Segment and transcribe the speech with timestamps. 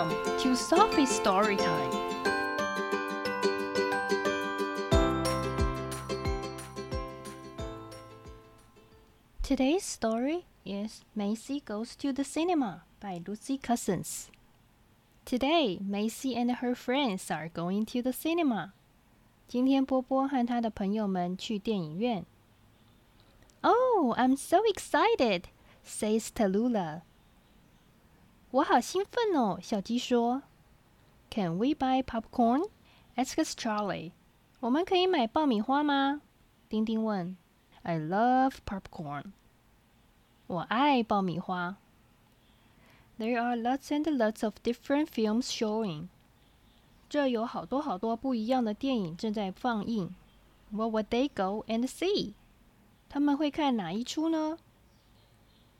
[0.00, 1.90] Welcome to Sophie's Story Time.
[9.42, 14.30] Today's story is Maisy Goes to the Cinema by Lucy Cousins.
[15.26, 18.72] Today, Maisy and her friends are going to the cinema.
[19.48, 22.24] 今天，波波和他的朋友们去电影院。
[23.60, 25.42] Oh, I'm so excited,
[25.84, 27.02] says Tallulah.
[28.52, 29.60] 我好兴奋哦！
[29.62, 30.42] 小鸡说
[31.30, 32.68] ：“Can we buy popcorn?”
[33.14, 34.10] asks Charlie.
[34.58, 36.20] 我们可以买爆米花吗？
[36.68, 37.36] 丁丁问。
[37.82, 39.32] I love popcorn.
[40.48, 41.76] 我爱爆米花。
[43.20, 46.08] There are lots and lots of different films showing.
[47.08, 50.12] 这有好多好多不一样的电影正在放映。
[50.70, 52.32] What would they go and see?
[53.08, 54.58] 他们会看哪一出呢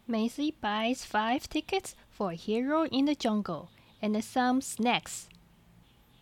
[0.09, 3.68] ？Maisy buys five tickets for Hero in the Jungle
[4.02, 5.26] and some snacks.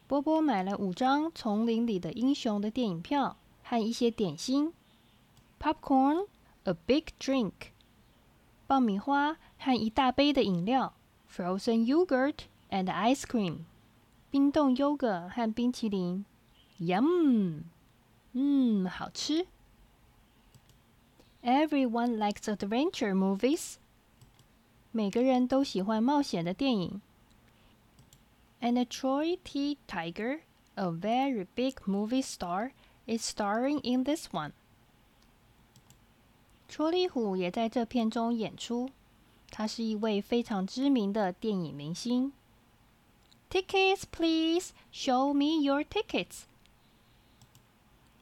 [0.07, 4.73] 波波买了五张《丛林里的英雄》的电影票和一些点心。
[5.59, 6.27] Popcorn,
[6.63, 7.51] a big drink.
[8.67, 10.93] 爆米花和一大杯的饮料。
[11.35, 13.61] frozen yogurt and ice cream，
[14.29, 16.23] 冰冻优格和冰淇淋，
[16.79, 17.63] Yum，
[18.33, 19.47] 嗯，好吃。
[21.41, 23.77] Everyone likes adventure movies，
[24.91, 27.01] 每个人都喜欢冒险的电影。
[28.61, 29.77] And Troy T.
[29.87, 30.41] Tiger,
[30.75, 32.71] a very big movie star,
[33.05, 34.51] is starring in this one.
[36.69, 38.89] 戳利虎也在这片中演出。
[39.51, 42.33] 他是一位非常知名的电影明星。
[43.49, 44.71] Tickets, please.
[44.91, 46.43] Show me your tickets.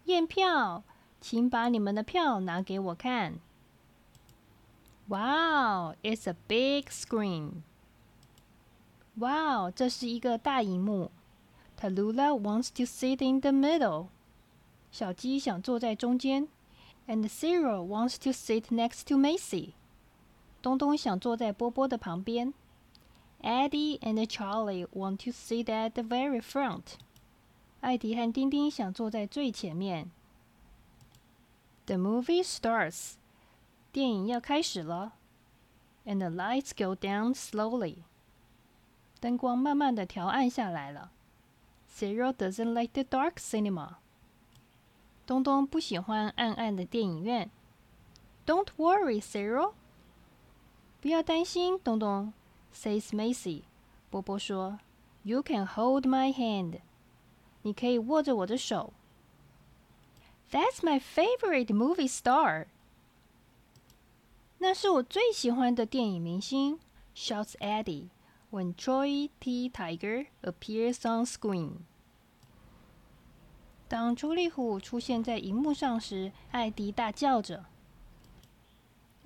[0.05, 0.83] 验票，
[1.21, 3.39] 请把你们的票拿给我看。
[5.08, 7.62] Wow, it's a big screen.
[9.14, 11.12] Wow，这是一个大荧幕。
[11.80, 14.08] Tallulah wants to sit in the middle.
[14.90, 16.48] 小鸡想坐在中间。
[17.06, 19.74] And Cyril wants to sit next to Maisy.
[20.60, 22.52] 东东想坐在波波的旁边。
[23.42, 26.94] Eddie and Charlie want to sit at the very front.
[27.80, 30.10] 艾迪和丁丁想坐在最前面。
[31.84, 33.12] The movie starts.
[33.96, 35.14] 电影要开始了。
[36.04, 38.00] And the lights go down slowly.
[39.20, 41.12] 灯光慢慢的调暗下来了。
[41.90, 43.94] Cyril doesn't like the dark cinema.
[45.24, 47.50] 东东不喜欢暗暗的电影院。
[48.44, 49.72] Don't worry, Cyril.
[51.00, 52.34] 不要担心，东东。
[52.74, 53.62] Says Maisy.
[54.10, 54.78] 波波说
[55.22, 56.80] ：“You can hold my hand.
[57.62, 58.92] 你可以握着我的手。”
[60.52, 62.66] My favorite movie star.
[64.59, 66.79] 那是我最喜欢的电影明星，
[67.15, 68.09] shouts Eddie
[68.51, 69.69] when Troy T.
[69.69, 71.77] Tiger appears on screen。
[73.87, 77.65] 当朱莉虎出现在荧幕上时，艾迪大叫着。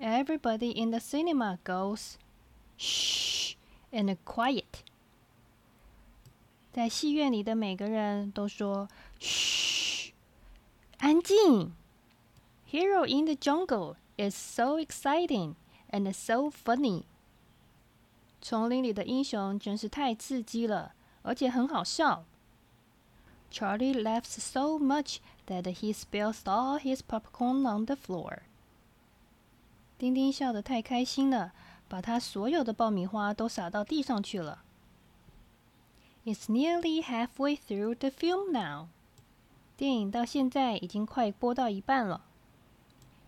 [0.00, 2.14] Everybody in the cinema goes
[2.78, 3.54] shh
[3.92, 4.64] and quiet。
[6.72, 8.88] 在戏院里的每个人都说
[9.20, 10.12] 嘘，
[10.98, 11.72] 安静。
[12.70, 15.54] Hero in the Jungle is so exciting
[15.90, 17.04] and so funny。
[18.40, 22.24] 丛林里的英雄真是太刺激了，而且很好笑。
[23.50, 28.40] Charlie laughs so much that he spills all his popcorn on the floor.
[29.98, 31.52] 丁丁笑得太开心了，
[31.88, 34.62] 把他所有的爆米花都撒到地上去了。
[36.24, 38.88] It's nearly halfway through the film now。
[39.76, 42.22] 电影到现在已经快播到一半了。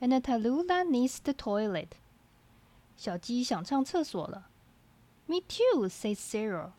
[0.03, 1.89] And Tallulah needs the toilet。
[2.97, 4.49] 小鸡想上厕所了。
[5.27, 6.71] Me too，says Cyril。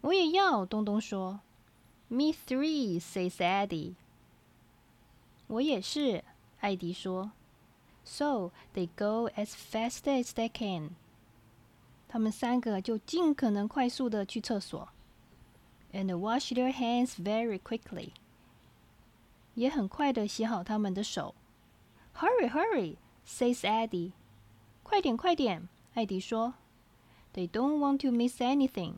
[0.00, 1.40] 我也要，东东说。
[2.08, 3.94] Me three，says Eddie。
[5.48, 6.24] 我也是，
[6.60, 7.32] 艾迪说。
[8.04, 10.96] So they go as fast as they can。
[12.08, 14.88] 他们三个就尽可能快速的去厕所，
[15.92, 18.10] and wash their hands very quickly。
[19.54, 21.34] 也很快的洗好他们的手。
[22.14, 22.96] Hurry, hurry,
[23.26, 24.12] says Eddie。
[24.82, 26.54] 快点，快点，艾迪说。
[27.32, 28.94] They don't want to miss anything。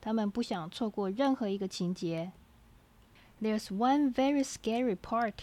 [0.00, 2.32] 他们不想错过任何一个情节。
[3.40, 5.34] There's one very scary part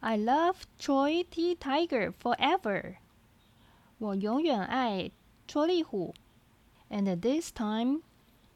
[0.00, 1.54] I love Troy T.
[1.56, 2.96] Tiger forever。”
[3.98, 5.10] 我永远爱
[5.46, 6.14] 戳力虎。
[6.90, 8.02] and this time,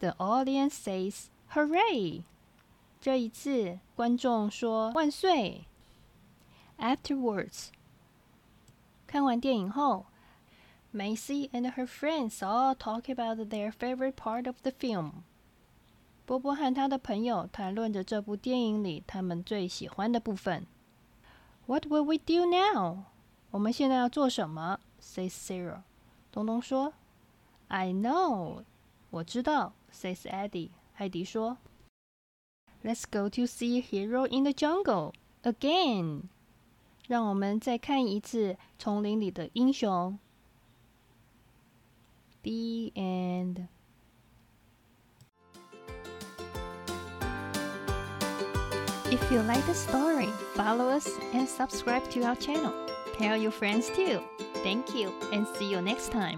[0.00, 2.24] the audience says "Hooray!"
[3.00, 5.66] 这一次，观众说“万岁”。
[6.78, 7.68] Afterwards，
[9.06, 10.06] 看完电影后
[10.92, 15.22] ，Maisy and her friends all talk about their favorite part of the film。
[16.26, 20.66] 波波和他的朋友谈论着这部电影里他们最喜欢的部分。
[21.66, 23.04] What will we do now？
[23.50, 25.82] 我们现在要做什么？says Cyril。
[26.32, 26.94] 东东说
[27.73, 28.63] ：“I know，
[29.09, 30.69] 我知道。”says Eddie。
[30.95, 31.57] 艾迪说。
[32.83, 35.13] Let's go to see Hero in the Jungle
[35.43, 36.23] again。
[37.07, 40.17] 让我们再看一次丛林里的英雄。
[42.43, 43.67] The end.
[49.11, 52.71] If you like the story, follow us and subscribe to our channel.
[53.17, 54.21] Tell your friends too.
[54.63, 56.37] Thank you and see you next time.